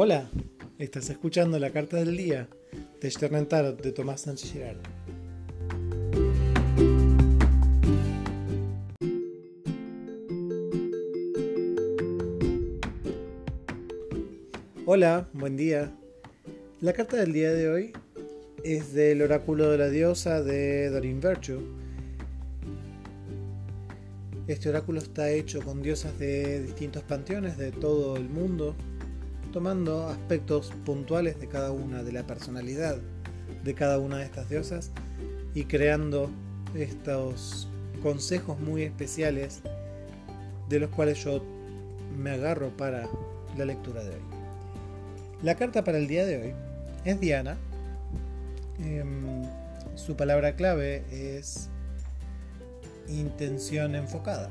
[0.00, 0.30] Hola,
[0.78, 2.48] estás escuchando la carta del día
[3.00, 4.76] de Stern Tarot de Tomás Sánchez Girard.
[14.86, 15.92] Hola, buen día.
[16.80, 17.92] La carta del día de hoy
[18.62, 21.58] es del oráculo de la diosa de Dorin Virtue.
[24.46, 28.76] Este oráculo está hecho con diosas de distintos panteones de todo el mundo,
[29.52, 32.98] tomando aspectos puntuales de cada una, de la personalidad
[33.64, 34.90] de cada una de estas diosas
[35.54, 36.30] y creando
[36.74, 37.68] estos
[38.02, 39.60] consejos muy especiales
[40.68, 41.42] de los cuales yo
[42.16, 43.08] me agarro para
[43.56, 44.22] la lectura de hoy.
[45.42, 46.54] La carta para el día de hoy
[47.04, 47.56] es Diana.
[48.80, 49.44] Em,
[49.94, 51.68] su palabra clave es
[53.08, 54.50] intención enfocada.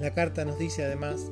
[0.00, 1.30] La carta nos dice además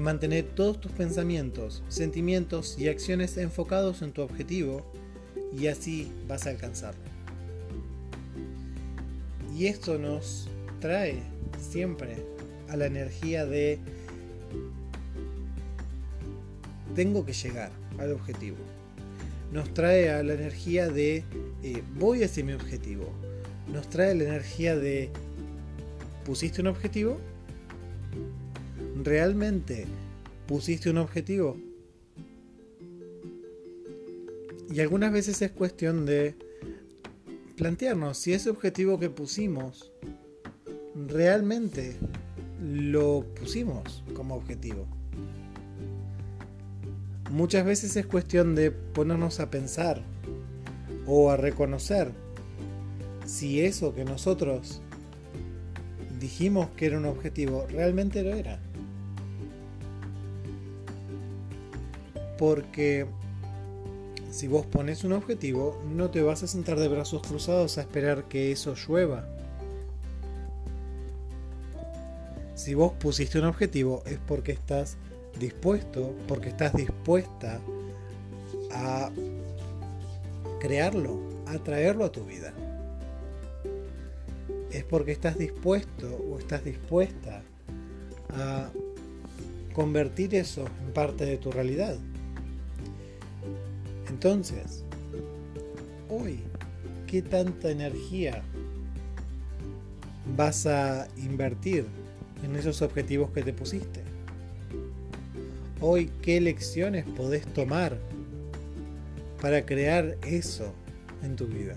[0.00, 4.90] mantener todos tus pensamientos, sentimientos y acciones enfocados en tu objetivo
[5.56, 7.00] y así vas a alcanzarlo.
[9.56, 10.48] Y esto nos
[10.80, 11.22] trae
[11.60, 12.16] siempre
[12.68, 13.78] a la energía de
[16.94, 18.56] tengo que llegar al objetivo.
[19.52, 21.24] Nos trae a la energía de
[21.62, 23.12] eh, voy hacia mi objetivo.
[23.70, 25.10] Nos trae la energía de
[26.24, 27.18] pusiste un objetivo,
[29.02, 29.86] ¿Realmente
[30.46, 31.56] pusiste un objetivo?
[34.72, 36.36] Y algunas veces es cuestión de
[37.56, 39.90] plantearnos si ese objetivo que pusimos
[40.94, 41.96] realmente
[42.62, 44.86] lo pusimos como objetivo.
[47.30, 50.02] Muchas veces es cuestión de ponernos a pensar
[51.06, 52.12] o a reconocer
[53.24, 54.82] si eso que nosotros
[56.18, 58.60] dijimos que era un objetivo realmente lo era.
[62.40, 63.06] Porque
[64.30, 68.28] si vos pones un objetivo, no te vas a sentar de brazos cruzados a esperar
[68.28, 69.28] que eso llueva.
[72.54, 74.96] Si vos pusiste un objetivo es porque estás
[75.38, 77.60] dispuesto, porque estás dispuesta
[78.72, 79.10] a
[80.60, 82.54] crearlo, a traerlo a tu vida.
[84.70, 87.42] Es porque estás dispuesto o estás dispuesta
[88.30, 88.70] a
[89.74, 91.98] convertir eso en parte de tu realidad.
[94.10, 94.84] Entonces,
[96.08, 96.40] hoy,
[97.06, 98.42] ¿qué tanta energía
[100.36, 101.86] vas a invertir
[102.44, 104.02] en esos objetivos que te pusiste?
[105.80, 107.96] Hoy, ¿qué lecciones podés tomar
[109.40, 110.74] para crear eso
[111.22, 111.76] en tu vida?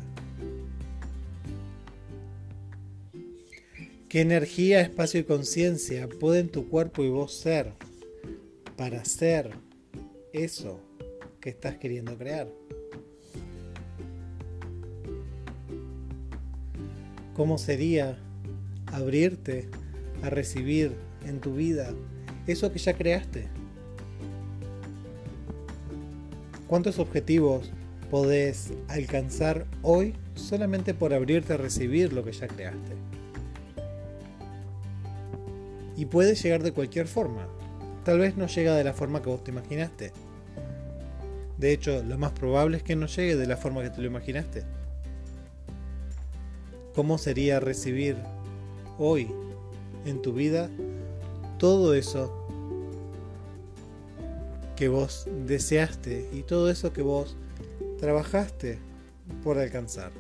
[4.10, 7.74] ¿Qué energía, espacio y conciencia pueden tu cuerpo y vos ser
[8.76, 9.52] para hacer
[10.34, 10.80] eso
[11.44, 12.48] que estás queriendo crear.
[17.36, 18.18] ¿Cómo sería
[18.86, 19.68] abrirte
[20.22, 20.96] a recibir
[21.26, 21.90] en tu vida
[22.48, 23.50] eso que ya creaste?
[26.68, 27.74] ¿Cuántos objetivos
[28.10, 32.94] podés alcanzar hoy solamente por abrirte a recibir lo que ya creaste?
[35.98, 37.50] Y puede llegar de cualquier forma.
[38.06, 40.14] Tal vez no llega de la forma que vos te imaginaste
[41.64, 44.08] de hecho, lo más probable es que no llegue de la forma que te lo
[44.08, 44.66] imaginaste.
[46.94, 48.18] ¿Cómo sería recibir
[49.00, 49.30] hoy
[50.06, 50.70] en tu vida
[51.60, 52.46] todo eso
[54.76, 57.38] que vos deseaste y todo eso que vos
[57.98, 58.80] trabajaste
[59.42, 60.12] por alcanzar?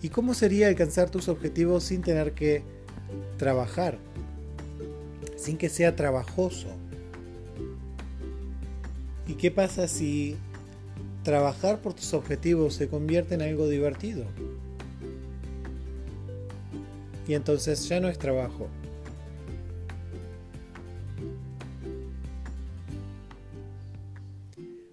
[0.00, 2.62] ¿Y cómo sería alcanzar tus objetivos sin tener que
[3.36, 3.98] trabajar?
[5.36, 6.87] Sin que sea trabajoso ¿Y
[9.38, 10.36] qué pasa si
[11.22, 14.24] trabajar por tus objetivos se convierte en algo divertido?
[17.26, 18.68] Y entonces ya no es trabajo.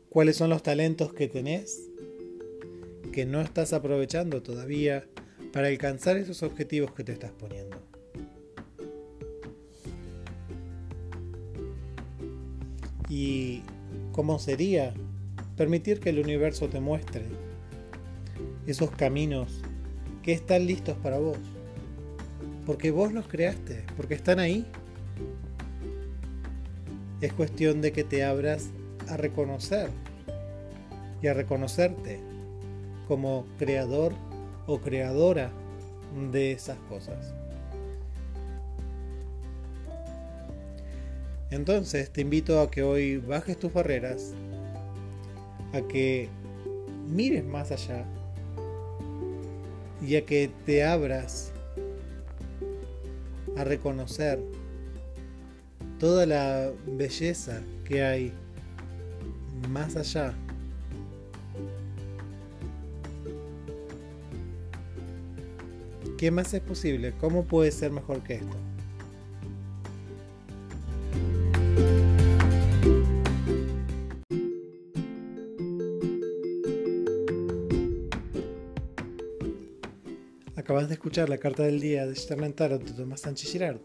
[0.10, 1.90] ¿Cuáles son los talentos que tenés
[3.12, 5.08] que no estás aprovechando todavía
[5.52, 7.78] para alcanzar esos objetivos que te estás poniendo?
[13.10, 13.62] Y
[14.16, 14.94] ¿Cómo sería
[15.58, 17.26] permitir que el universo te muestre
[18.66, 19.62] esos caminos
[20.24, 21.38] que están listos para vos?
[22.66, 24.66] Porque vos los creaste, porque están ahí.
[27.20, 28.70] Es cuestión de que te abras
[29.10, 29.90] a reconocer
[31.22, 32.22] y a reconocerte
[33.10, 34.14] como creador
[34.66, 35.52] o creadora
[36.32, 37.34] de esas cosas.
[41.56, 44.34] Entonces te invito a que hoy bajes tus barreras,
[45.72, 46.28] a que
[47.08, 48.04] mires más allá
[50.06, 51.54] y a que te abras
[53.56, 54.38] a reconocer
[55.98, 58.34] toda la belleza que hay
[59.70, 60.34] más allá.
[66.18, 67.14] ¿Qué más es posible?
[67.22, 68.75] ¿Cómo puede ser mejor que esto?
[80.66, 83.78] Acabas de escuchar la carta del día de Stern de Tomás Sánchez Girard.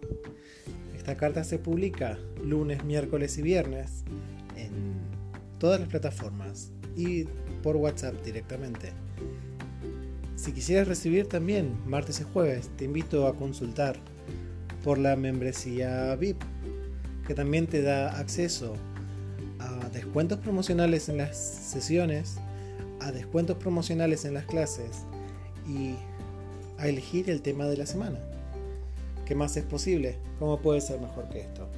[0.97, 4.03] Esta carta se publica lunes, miércoles y viernes
[4.57, 4.95] en
[5.59, 7.25] todas las plataformas y
[7.63, 8.95] por WhatsApp directamente.
[10.37, 13.97] Si quisieras recibir también martes y jueves, te invito a consultar
[14.83, 16.41] por la membresía VIP,
[17.27, 18.73] que también te da acceso
[19.59, 22.39] a descuentos promocionales en las sesiones,
[23.01, 25.05] a descuentos promocionales en las clases
[25.69, 25.95] y
[26.81, 28.19] a elegir el tema de la semana.
[29.27, 30.17] ¿Qué más es posible?
[30.39, 31.69] ¿Cómo puede ser mejor que esto?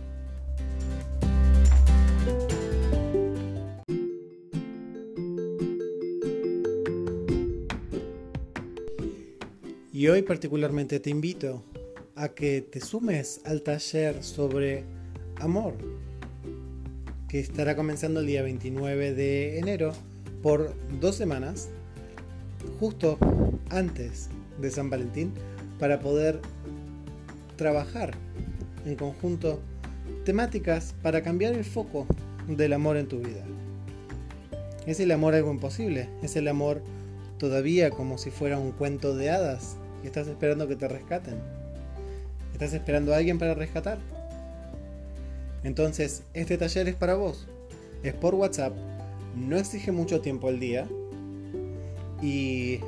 [9.92, 11.62] Y hoy particularmente te invito
[12.14, 14.84] a que te sumes al taller sobre
[15.36, 15.74] amor,
[17.28, 19.92] que estará comenzando el día 29 de enero
[20.42, 21.68] por dos semanas,
[22.80, 23.18] justo
[23.70, 24.28] antes
[24.60, 25.32] de San Valentín
[25.78, 26.40] para poder
[27.56, 28.12] trabajar
[28.84, 29.60] en conjunto
[30.24, 32.06] temáticas para cambiar el foco
[32.48, 33.44] del amor en tu vida.
[34.86, 36.08] ¿Es el amor algo imposible?
[36.22, 36.82] ¿Es el amor
[37.38, 41.36] todavía como si fuera un cuento de hadas y estás esperando que te rescaten?
[42.52, 43.98] ¿Estás esperando a alguien para rescatar?
[45.64, 47.46] Entonces, este taller es para vos.
[48.02, 48.72] Es por WhatsApp,
[49.36, 50.88] no exige mucho tiempo al día
[52.20, 52.80] y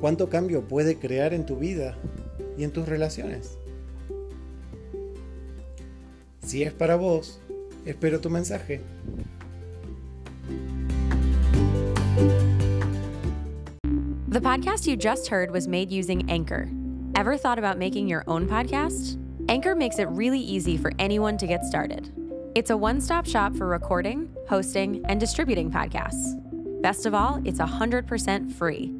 [0.00, 1.96] cuánto cambio puede crear en tu vida
[2.56, 3.58] y en tus relaciones.
[6.42, 7.40] Si es para vos,
[7.84, 8.80] espero tu mensaje.
[14.28, 16.68] The podcast you just heard was made using Anchor.
[17.16, 19.18] Ever thought about making your own podcast?
[19.48, 22.12] Anchor makes it really easy for anyone to get started.
[22.54, 26.40] It's a one stop shop for recording, hosting, and distributing podcasts.
[26.80, 28.99] Best of all, it's 100% free.